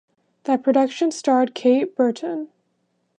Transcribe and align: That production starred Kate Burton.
That 0.45 0.63
production 0.63 1.11
starred 1.11 1.53
Kate 1.53 1.95
Burton. 1.95 2.47